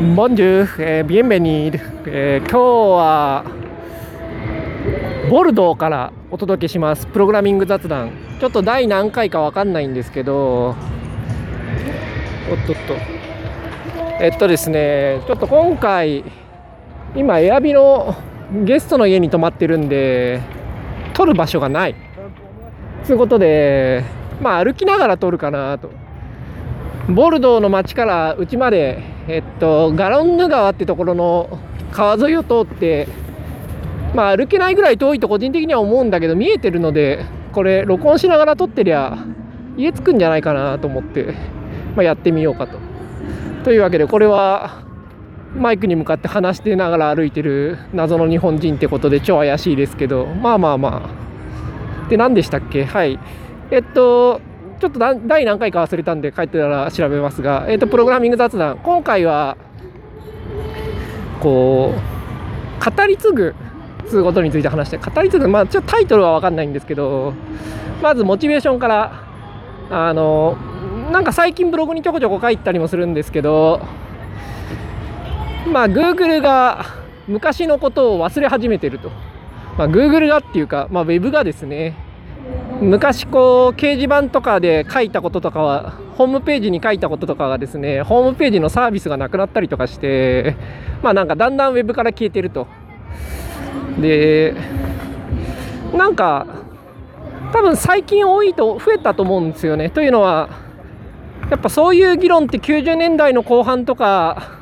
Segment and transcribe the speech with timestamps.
[0.00, 3.44] ボンジュー、え、ビエンベニー、えー、今日は
[5.28, 7.06] ボルドーからお届けします。
[7.06, 8.12] プログラミング雑談。
[8.40, 10.68] ちょっと第何回か分かんないんですけど。
[10.68, 10.76] おっ
[12.66, 12.94] とっと。
[14.22, 16.24] えっとですねちょっと今回
[17.14, 18.16] 今エアビの
[18.64, 20.40] ゲストの家に泊まってるんで
[21.12, 21.94] 撮る場所がない。
[23.06, 24.02] ということで
[24.40, 25.90] まあ歩きながら撮るかなと。
[27.08, 31.60] ボルドーの町からうちまでえっと、ガロンヌ川ってところの
[31.92, 33.06] 川沿いを通って、
[34.12, 39.18] まあ、歩けないぐらい遠いと個人的には思うんだけど見えてるのでこれ録音しながら撮ってりゃ
[39.76, 41.34] 家着くんじゃないかなと思って、
[41.94, 42.78] まあ、やってみようかと。
[43.62, 44.82] というわけでこれは
[45.54, 51.08] マイクに向かって話してながら歩いてる謎の日本人ってことで超怪しいですけどまあまあま
[52.06, 52.08] あ。
[52.08, 52.84] で何でしたっけ？
[52.84, 53.20] はい
[53.70, 54.40] えっと
[54.80, 58.78] ちょっと第何回か忘れたんで帰ってたら調べますが、えーと、プログラミング雑談。
[58.78, 59.58] 今回は
[61.40, 63.54] こう語り継ぐ
[64.08, 67.34] つうことについて話して語り継ぐまあちょっとタイトルは分かんないんですけど
[68.02, 69.24] まずモチベーションから
[69.90, 70.56] あの
[71.12, 73.80] なんか最近ブログにちょこちょこ書いたりもするんですけど
[75.72, 76.84] まあ Google が
[77.28, 79.10] 昔のことを忘れ始めてると、
[79.76, 81.94] まあ、Google がっていうか、まあ、Web がですね
[82.80, 90.56] 昔こう掲示板とかで書いたこととかはホームページに書いたこととかがですねホームページのサービスがなくなったりとかして
[91.02, 92.66] まあなんかだんだんウェブから消えてると。
[94.00, 94.54] で
[95.94, 96.46] なんか
[97.52, 99.90] 多分最近多いと増えたと思うんですよね。
[99.90, 100.48] というのは
[101.50, 104.58] やっぱそういう議論って90年代の後半とか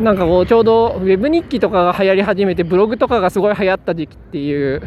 [0.00, 4.82] なんかこうちょうどウェブ日記とかが流行り始めてブログとかがすごい流行った時期っていう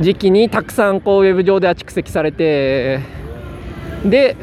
[0.00, 3.00] 時期にたくさんこうウェブ上では蓄積されて
[4.04, 4.36] で、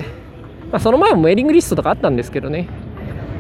[0.72, 2.70] まあ、その前もメーリングリストとかあったんですけどね、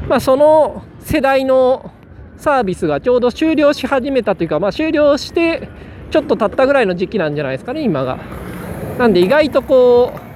[0.10, 1.92] まあ、その世代の
[2.38, 5.70] サービスがちょうど終了し始めたというか、まあ、終了して
[6.10, 8.20] ちょっと経ったぐらいの時期なんじゃないですかね今が。
[8.98, 10.32] なんで意外とこう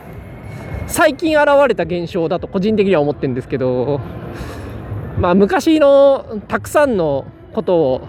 [0.88, 4.00] 最近現れた現象だと個人的には思ってるんですけど
[5.19, 8.08] まあ昔のたくさんのことを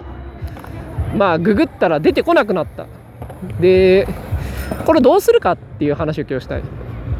[1.16, 2.86] まあググったら出てこなくなった
[3.60, 4.06] で
[4.84, 6.62] これどうするかっていう話を今日したい。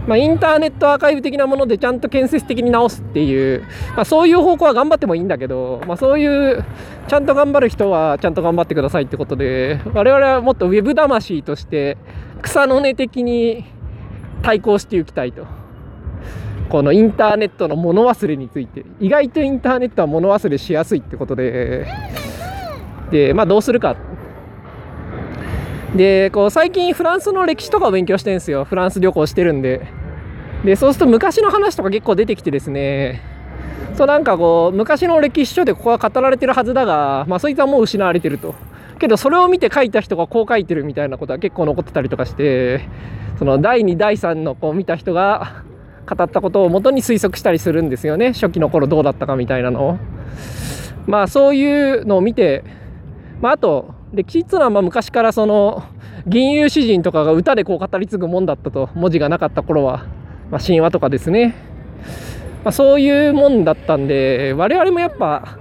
[0.06, 3.64] まあ、インターネットアーカイブ的なものでちゃんと建設的に直すっていう、
[3.96, 6.64] まあ、そういう方向は頑張ってもいいんだけど、まあ、そういう
[7.08, 11.98] ちゃんと頑張る人はちゃんと頑張ってくださいってことで我々はもっとウェブ魂として
[12.40, 13.64] 草の根的に
[14.42, 15.44] 対抗していきたいと。
[16.68, 21.86] このインターネットの物忘れについて意外とインターネットは物忘れしやすいってことで
[23.12, 23.94] でまあどうするか
[25.96, 28.64] でこう最近フランスの歴史とかを勉強してるんですよ。
[28.64, 29.86] フランス旅行してるんで。
[30.64, 33.22] でそうすると昔の話とか結構出てきてですね。
[33.94, 38.54] そうなんかこう昔の歴史書でここは語られてるはずだが、まあ、そいつはもう失われてると。
[38.98, 42.88] けどそれを見て書いた人がこう書いてるみたいなことは結構残ってたりとかして。
[43.38, 45.62] その第2第3のこう見た人が
[46.08, 48.32] 語ったことを元に推測したりするんですよね。
[48.32, 49.98] 初期の頃どうだったかみたいなのを。
[51.06, 52.64] まあそういうのを見て。
[53.40, 55.84] まああと歴史っていうのはまあ昔からその
[56.26, 60.06] 銀融詩人とかが歌でこう語り継ぐもんだったと文字がなかった頃は、
[60.50, 61.54] まあ、神話とかですね、
[62.64, 65.58] まあ、そういうもんだったんで我々もやっぱ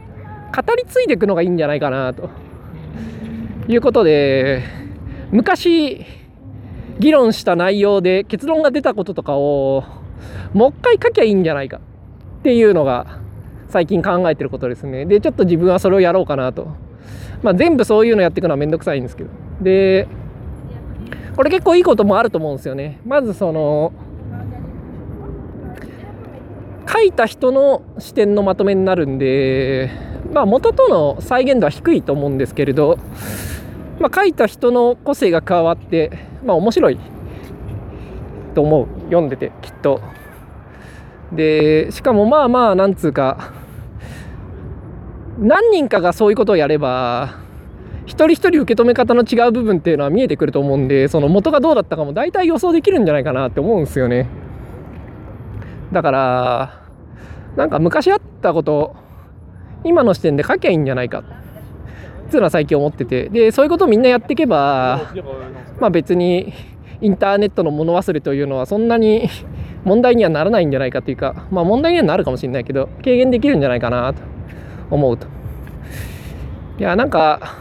[0.55, 2.29] 語り継いでいくのがいいんじゃないかなと。
[3.67, 4.63] いうことで
[5.31, 6.05] 昔
[6.99, 9.83] 議論した内容で結論が出たこととかを
[10.53, 13.19] もう一回書きゃいいんじゃないかっていうのが
[13.69, 15.05] 最近考えてることですね。
[15.05, 16.84] でちょっと自分はそれをやろうかなと。
[17.41, 19.29] まあ、全部そういうのやっていくのはめんどくさいんですけど。
[19.61, 20.07] で
[21.35, 22.99] これ結構いいこともあると思うんですよね。
[23.05, 23.91] まずその
[26.87, 29.91] 書いた人の視点のまとめになるんで
[30.33, 32.97] まあ元との再現度は低いと思うんですけれど、
[33.99, 36.11] まあ、書いた人の個性が加わって
[36.45, 36.99] まあ面白い
[38.53, 38.87] と思う。
[39.05, 39.99] 読んでてきっと。
[41.33, 43.51] でしかもまあまあなんつうか
[45.39, 47.39] 何人かがそういうことをやれば
[48.05, 54.29] 一人一人受け止め方の違う部分っていうのは見えてくると思うんでその元がどうだったかも大体予想できるんじゃないかなって思うんですよね。
[55.91, 56.83] だから
[57.55, 58.95] なんか昔あったこと
[59.83, 61.23] 今の視点で書きゃいいんじゃないかっ
[62.29, 63.29] ていうのは最近思ってて。
[63.29, 65.11] でそういうことをみんなやっていけば
[65.79, 66.53] まあ別に
[67.01, 69.29] インターネットの物忘れというのはそんなに
[69.83, 74.21] 問題にはならないんじゃないかというかまあ問題にはなるかもしれないけど軽減できるんじゃないかなと。
[74.89, 75.27] 思うと。
[76.77, 77.57] いやなんか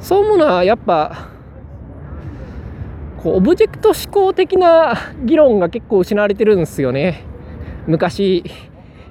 [0.00, 1.28] そう思うのはやっぱ
[3.22, 4.94] こうオブジェクト指向的な
[5.24, 7.24] 議論が結構失われてるんですよね。
[7.86, 8.44] 昔。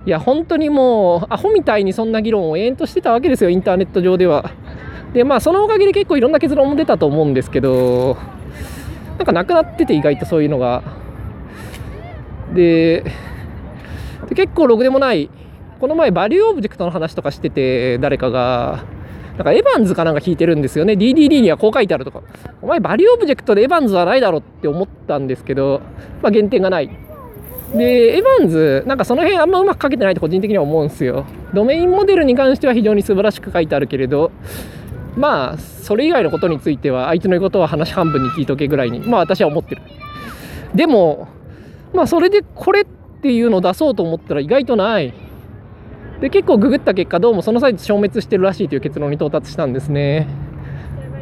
[0.05, 4.51] いや本当にもうアホみたいにそんな議論を延々としてたわけですよインターネット上では。
[5.13, 8.17] でまあそのおかげで結構いろんな結論も出たと思うんですけど
[9.17, 10.83] なんかなくなってて意外とそういうのが。
[12.53, 13.03] で
[14.35, 15.29] 結構ろくでもない
[15.83, 18.85] この前 value object の話とかしてて誰かが。
[19.35, 20.93] なんかエヴァンズかなんか聞いてるんですよね。
[20.93, 22.21] DDD にはこう書いてあるとか。
[22.61, 25.81] お前 value object でエヴァンズはないだろって思ったんですけど
[26.21, 26.89] まあ原典がない。
[27.75, 31.25] でエヴァンズなんかその辺あんまうまく書けてないと個人的には思うんですよ。
[31.53, 34.31] domain model に関しては非常に素晴らしく書いてあるけれど
[35.17, 39.81] まあそれ以外のことについては相手の言うことは話半分に聞いとけぐらいにまあ私は思ってる。
[40.73, 41.27] でも
[41.93, 42.85] まあそれでこれっ
[43.21, 45.13] ていうのを出そうと思ったら意外とない。
[46.23, 50.25] で結構ググった結果どうもそのサイト消滅してるらしいという結論に到達したんですね。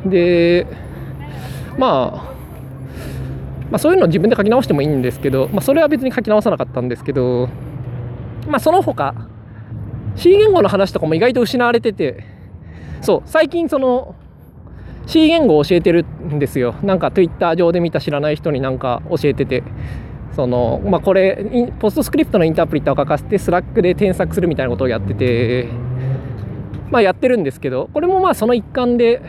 [0.06, 0.68] で
[1.76, 2.34] まあ
[3.72, 7.50] まあ、そういうのを自分で書き直してもいいんですけど、まあ、それは別に書き直さなかったんですけど、
[8.48, 9.16] まあ、その他
[10.18, 12.24] C 言語の話とかも意外と失われてて
[13.02, 14.14] そう最近その
[15.08, 16.76] C 言語を教えてるんですよ。
[16.84, 19.64] なんか Twitter 上で見た知らない人になんか教えてて。
[20.36, 25.68] そのまあこれ PostScript の interpreter を書かせて Slack で添削するみたいなことをやってて
[26.90, 29.22] まあやってるんですけどこれもまあその一環で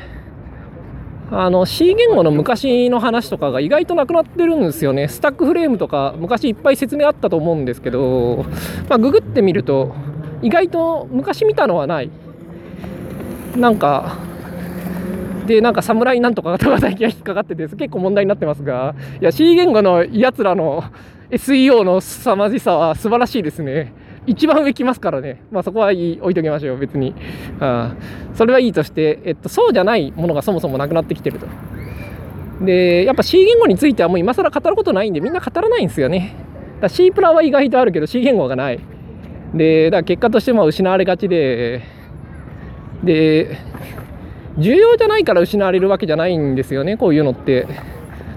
[1.31, 5.09] あの C 言語の昔の話とかが意外となくなってるんですよね。
[5.09, 8.45] stack frame とか昔いっぱい説明あったと思うんですけど、
[8.89, 9.95] まあ、ググってみると
[10.43, 12.11] 意外と昔見たのはない。
[13.57, 14.17] なんか、
[15.53, 20.83] で、なんか侍なんとかが最近引っかかってて結構問題になってますが、いや C 言語のやつらの
[21.31, 23.93] SEO の凄まじさは素晴らしいですね。
[24.27, 25.43] 一番上来ますからね。
[25.51, 27.15] まあそこはいい置いときましょう、別に。
[27.61, 27.95] あ
[28.35, 31.47] それはいいとして、えっと、そうじゃないものがそもそもなくなってきてると。
[32.65, 36.35] で、やっぱ C 言語についてはもう今更語ることないんで、みんな語らないんですよね。
[36.81, 38.81] だ C プラは意外とあるけど C 言語がない。
[39.53, 41.83] で、だから結果としても失われがちで、
[43.03, 43.59] で、
[44.59, 47.67] 重要じゃないから失われるわけじゃないんですよね、こういうのって。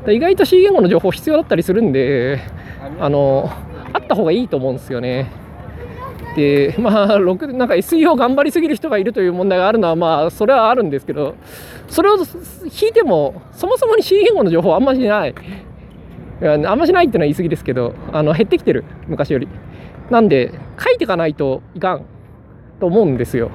[0.07, 2.39] 意外と C 言語の情報必要だったりするんで、
[2.99, 3.49] あの、
[3.93, 5.31] あった方がいいと思うんですよね。
[6.35, 11.35] でまあなんか SEO 頑張りすぎる人がいるという問題があるのはまあそれはあるんですけど
[11.87, 15.35] それを引いてもそもそもに C 言語の情報あんましない
[16.43, 19.47] あんましないっていうのは言い過ぎですけどあの減ってきてる昔より
[20.09, 22.05] なんで書いていかないといかん
[22.81, 23.49] と思うんですよ、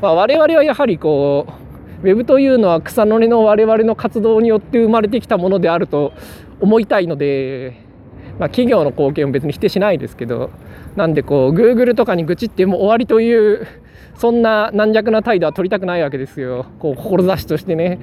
[0.00, 1.46] まあ、我々はやはりこ
[2.02, 6.12] うウェブというのは草の根の我々の活動によって生まれてきたものであると
[6.60, 7.88] 思いたいので
[8.38, 10.50] まあ、企業の貢献を別に否定しないですけど
[10.96, 13.66] なんでこう Google とかに愚痴ってもう終わりという
[14.16, 17.98] そんな軟弱な態度は取りたくないわけですよこう志としてね。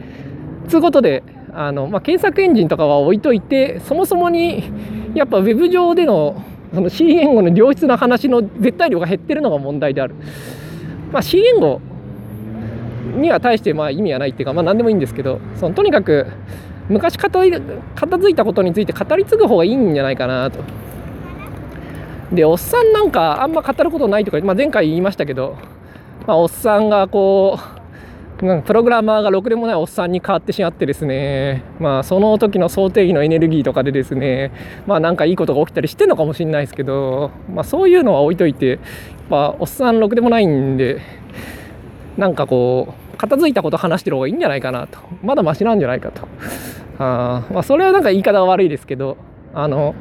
[0.67, 4.63] つうことであの、まあ、検索エンジンとかは置いといてそもそもに
[5.13, 6.43] やっぱ Web 上での
[6.73, 10.15] その C 言語の良質な話の絶対量が減ってるのが問題である。
[11.15, 11.79] まあ、C 言語
[13.15, 16.27] には対してまあ意味はないっていうか、まあ、何でもいいんですけどそのとにかく
[16.89, 20.59] 昔片付いたことについて語り継ぐ方がいいんじゃないかなと。
[22.33, 25.57] でおっさんなんかあんま語ることないとか、まあ、前回言いましたけど、
[26.27, 27.84] まあ、おっさんがこう
[28.41, 31.63] なんプログラマーがろくでもないおっさんに変わってしまってですね。
[31.79, 34.51] まあその時の想定儀のエネルギーとかでですね。
[34.85, 38.79] まあなんかいいことが起きたりしてるのかもしれないですけど、まあ、そういうのは置いといてやっ
[39.29, 41.01] ぱおっさんろくでもないんで
[42.17, 44.99] なんかこう片付いたこと話してる方がいいんじゃないかなと。
[45.23, 46.27] まだマシなんじゃないかと。
[46.99, 49.17] あまあそれはなんか言い方が悪いですけど。
[49.55, 49.95] あの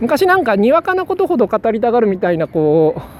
[0.00, 3.15] 昔なんかにわかなことほど語りたがるみたいなこう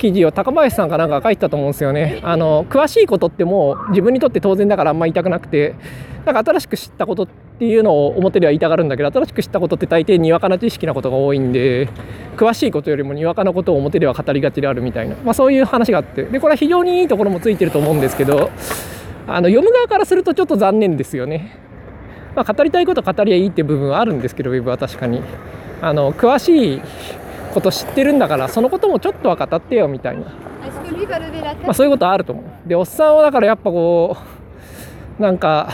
[0.00, 2.20] 記事を高林さんかなんか書いてたと思うんですよね。
[2.22, 5.74] あの詳しいことってもう自分にとって当然だからあんま言いたくなくて。
[6.24, 7.28] なんか新しく知ったことっ
[7.58, 11.88] ていうのを表では言いたがるんだけど新しく知ったことって大抵にわかな知識なことが多いんで
[12.36, 16.24] 詳しいことよりもにわかなことを表では語りがちであるみたいな、まあ、そういう話があって。
[16.24, 18.50] でこれは非常にいいところもついてると思うんですけど
[19.26, 21.58] あの読む側からするとちょっと残念ですよね。
[22.34, 25.22] まあ、語りたいこと語りゃいいって部分はあるんですけどウェブは確かに。
[25.80, 26.82] あの詳しい
[27.52, 30.22] こと知ってるんだからそのこともちょっとは語ってよみたいな、
[31.64, 32.68] まあ、そういうことあると思う。
[32.68, 34.16] でおっさんはだからやっぱこ
[35.18, 35.70] うなんか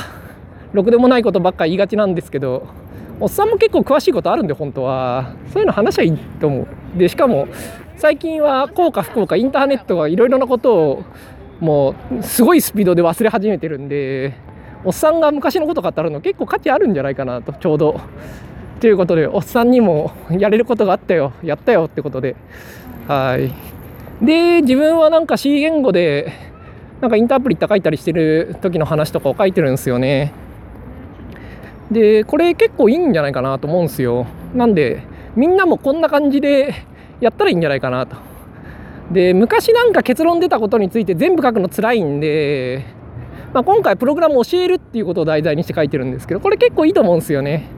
[0.72, 2.66] ろくでもないことばっか言いがちなんですけど
[3.20, 5.34] おっさんも結構詳しいことあるんで本当は。
[5.52, 6.98] そういうの話はいいと思う。
[6.98, 7.48] でしかも
[7.96, 11.04] 最近は効果不幸かインターネットがいろいろなことを
[11.60, 14.34] もうすごいスピードで忘れ始めてるんで
[14.84, 18.00] おっさんが昔のこと語るの結構価値あるんじゃないかなとちょうど
[18.80, 21.32] ということでおっさんにもやれることがあったよ。
[21.42, 22.36] やったよってことで。
[23.08, 23.52] はい。
[24.24, 26.32] で自分はなんか C 言語で
[27.00, 30.32] なんかインタープリッタ書いたりしてる時の話とかを書いてるんですよね。
[31.90, 34.26] でこれ結構いいんじゃないかなと思うんですよ。
[34.54, 35.02] なんで
[35.36, 36.74] みんなもこんな感じで
[37.20, 38.16] やったらいいんじゃないかなと。
[39.10, 42.84] で昔なんか結論出たことについて全部書くの辛いんで、
[43.54, 47.75] まあ、今回プログラム教えるっていうことを題材にして書いてるんですけどこれ結構いいと思うんですよね。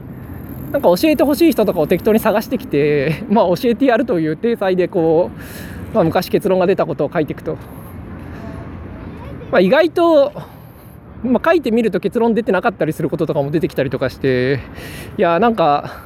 [0.71, 5.31] なんか教えてほしい人とかを適当に探してきて、 まあ、教えてやるという体裁でこ
[5.91, 7.57] う、まあ、昔結論が出たことを書いていくと、
[9.51, 10.31] まあ、意外と、
[11.23, 14.59] まあ、書いてみると結論出てなかったりすることとかも出てきたりとかして
[15.17, 16.03] いやなんか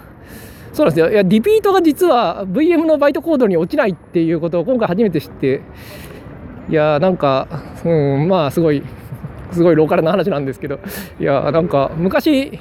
[0.72, 1.12] そうなんですよ。
[1.12, 5.62] いやリピートが実は VM のバイトコードに落ちないっていうことを今回初めて知って
[6.68, 7.48] いやなんか、
[7.86, 8.82] うん、まあすごい
[9.52, 10.80] すごいローカルな話なんですけど。
[11.20, 12.60] いやなんか昔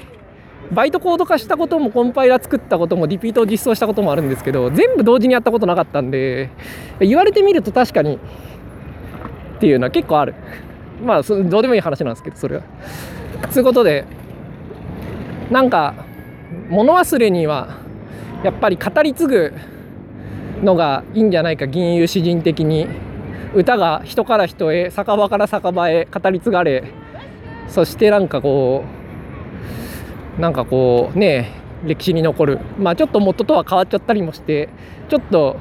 [0.72, 6.50] バイトコード化したこともコンパイラ作ったこともリピートを実装したこともあるんですけど全部同時にやったことなかったんで
[7.00, 8.18] 言われてみると確かにっ
[9.60, 10.34] ていうのは結構ある
[11.04, 12.62] まあどうでもいい話なんですけどそれは。
[13.52, 14.06] ということで
[15.50, 15.94] なんか
[16.70, 17.76] 物忘れには
[18.42, 19.52] やっぱり語り継ぐ
[20.62, 22.86] のがいいんじゃないか銀融詩人的に
[23.54, 26.84] 歌が人から人へ酒場から酒場へ語り継がれ
[27.68, 29.01] そしてなんかこう
[30.38, 31.50] なんかこうね
[31.84, 32.58] 歴史に残る。
[32.78, 34.68] まあちょっと元とは変わっちゃったりもして
[35.08, 35.56] ちょっと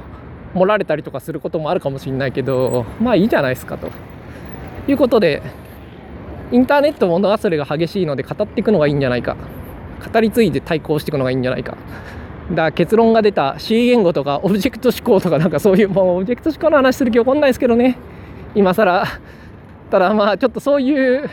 [0.54, 3.90] 盛られたりとかすることもあるかもしれないけどまあいいじゃないですかと。
[4.88, 5.42] いうことで
[6.52, 9.36] インターネット物忘れが激しいので語っていくのがいいんじゃないか。
[10.14, 11.78] 語り継いで対抗していくのがいいんじゃないか。
[12.52, 17.98] だ結論が出た C 言語とかオブジェクト思考とかなんかそういうもうオブジェクト思考の話する気起こんないですけどね。
[18.56, 19.06] 今更。
[19.90, 21.30] ただまあちょっとそういう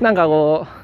[0.00, 0.79] なんかこう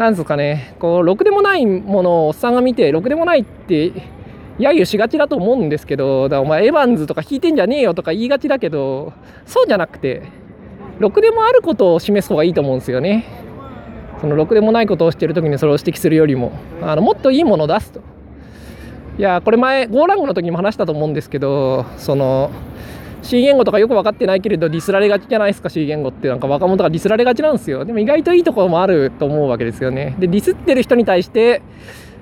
[0.00, 0.74] なんですかね。
[0.78, 3.92] こうろくでもないものをおっさんが見てろくでもないって
[4.58, 9.12] 揶揄しがちだと思うんですけどだお前エヴァンズとか引いてんじゃねえよとか言いがちだけど
[9.44, 10.22] そうじゃなくて
[10.98, 13.26] ろくでもあることを示す方がいいと思うんですよね。
[14.22, 18.00] そのろくでもないことをしてる時にそれを指摘するよりもあのもっといいものを出すと。
[19.18, 22.50] いやこれ前ゴーラングの時にも話したと思うんですけどその
[23.22, 26.28] C 言語とかよく分かってないけれどディスられがちじゃないですか C 言語って。
[26.28, 30.16] なんか若者がディスられがちなんですよでも意外といいところもあると思うわけですよね。
[30.18, 31.62] でディスってる人に対して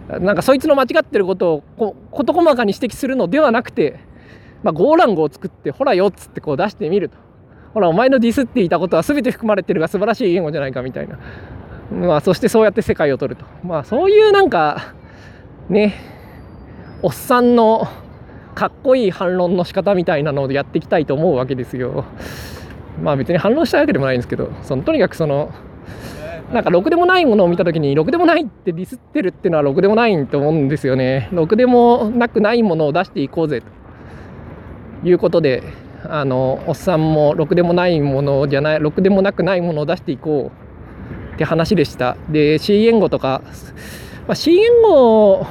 [0.08, 4.00] なんかそいつの間違ってることを事細かに指摘するのではなくて、
[4.62, 7.16] まあ、ゴーランゴを作ってほらよっつってこう出してみると。
[7.74, 11.18] ほらお前のディスっていたことは全て含まれてるが素晴らしい言語じゃないかみたいな。
[11.92, 13.44] まあそしてそうやって世界を取ると。
[13.62, 14.94] まあそういうなんか
[15.68, 15.94] ね
[17.02, 17.86] おっさんの
[18.58, 22.04] かっこいい反論の仕方みたいなのでやっていきたいと思うわけですよ。
[23.00, 25.52] まあ別に反論したいわけでもないんですけどそのとにかくその
[26.52, 31.28] なんかろくでもないものを見た時にろくでもないってディスってるっていうのはろくでもないと思うんですよね。
[31.30, 33.62] ろくでもなくないものを出していこうぜ
[35.02, 35.62] ということで
[36.02, 40.50] あのおっさんもろくでもないものじゃないろくでもなくないものを出していこ
[41.30, 42.16] うって話でした。
[42.28, 43.40] で C 言語とか、
[44.26, 45.46] まあ、C 言語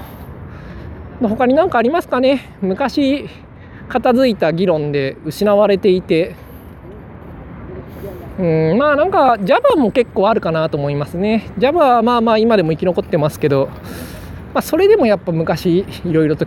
[1.21, 2.41] 他に何かありますかね？
[2.61, 3.27] 昔
[3.89, 6.35] 片付いた議論で失われていて。
[8.39, 8.43] う
[8.75, 11.49] んまあなんか Java も結構あるかなと思いますね。
[11.57, 13.67] Java はまあまあ今でも生き残ってますけど、
[14.53, 16.45] まあ、それでもやっぱ昔いろいろと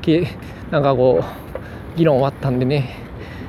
[0.71, 2.95] なんかこう議論はあったんでね、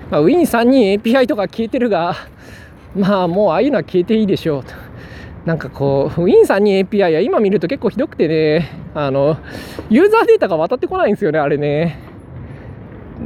[0.09, 2.15] まあ、Win3 に API とか消えてるが
[2.95, 4.73] まあもうああいうのは消えていいでしょうと。
[5.45, 9.37] なんかこう、ウィンさんに API は今見ると結構ひどくてね、あの、
[9.89, 11.97] ユーザーデータが渡ってこないんですよね、あれね。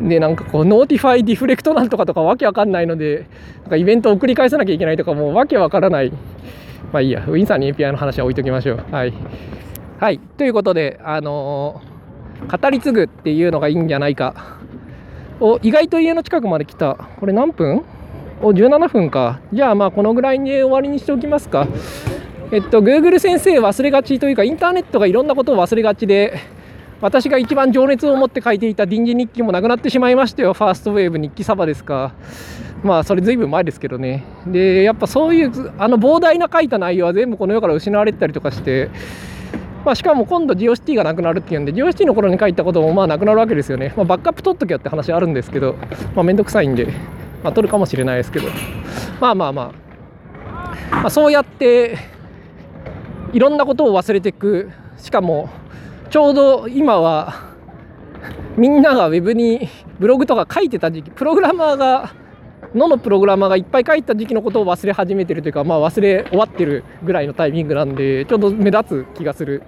[0.01, 3.27] で、なんかこう、 notify directory なんとかとかわけわかんないので、
[3.63, 6.11] なんかイベントを繰り返さなきゃいけないとかもうわけわからない。
[6.93, 8.85] まあいいや、ウィンさんに API の話は置いときましょう。
[8.91, 9.13] はい。
[9.99, 10.19] はい。
[10.19, 14.57] ということで、あのー、語り継ぐっていうのがいいんじゃないか。
[15.39, 16.95] お、意外と家の近くまで来た。
[16.95, 17.83] これ何分？
[18.41, 19.39] お17分か。
[19.53, 21.67] じゃあまあこのぐらいに終わりにしておきますか。
[22.51, 26.37] えっと Google 先生忘れがちというかインターネットがいろんなことを忘れがちで
[27.01, 30.53] 私が一番情熱を持って書いていた臨時日記もなくなってしまいましたよ。
[30.53, 32.13] ファーストウェーブ日記サバですか。
[32.83, 34.23] まあそれずいぶん前ですけどね。
[34.45, 38.89] でやっぱそういうあの膨大な書いた内容は全部この世から失われてたりとかして
[39.85, 45.75] まあ、しかも今度 GeoCity がなくなるっていうんで GeoCity の頃に書いたこともまあなくなるわけですよね、まあ、バックアップ取っときゃって話あるんですけど、
[46.15, 46.87] まあ、めんどくさいんで。
[47.45, 48.47] まあ、取るかもしれないですけど。
[49.21, 49.71] まあまあまあ、
[50.91, 51.95] まあ、そうやって
[53.33, 54.71] いろんなことを忘れていく。
[54.97, 55.49] しかも
[56.09, 57.51] ちょうど今は
[58.57, 62.13] みんながウェブにブログとか書いてた時期プログラマーが
[62.73, 69.61] ののプログラマーがいっぱい書いた時期のことを忘れ始めてるというか、まあ、忘れ終わってるぐらいのタイミングなんでちょうど目立つ気がする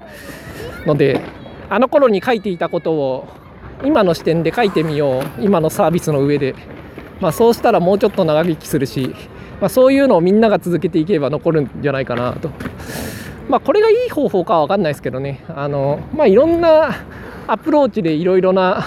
[0.87, 1.21] ので
[1.69, 3.27] あの頃に書いていたことを
[3.83, 5.23] 今の視点で書いてみよう。
[5.39, 6.55] 今のサービスの上で。
[7.19, 9.15] まあ、そうしたらもうちょっと長生きするし、
[9.59, 12.49] まあ、そういうのをみんなが続けていけば残るんじゃないかなと。
[13.49, 15.43] まあ、これがいい方法かは分かんないですけどね。
[15.49, 16.89] あの、まあ、いろんな
[17.47, 18.85] アプローチでいろいろな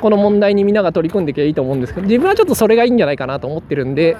[0.00, 4.18] この問題にみんなが取り組んでいけばいいと思うんですけど自分はちょっとそれがいいんじゃないかなと思ってるんで、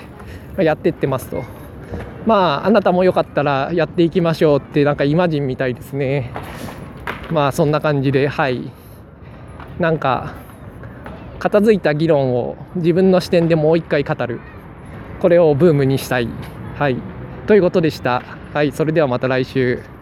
[0.56, 1.44] まあ、やってってますと。
[2.26, 6.32] まああなたもよかったらやっていきましょうってなんかイマジンみたいですね。
[7.30, 8.70] まあそんな感じではい。
[9.78, 10.32] なんか
[11.38, 14.40] 片付いた議論を自分の視点でもう一回語る。
[15.20, 16.28] これをブームにしたい。
[16.76, 16.96] はい。
[17.46, 18.22] ということでした。
[18.52, 18.72] はい。
[18.72, 19.93] それではまた来週。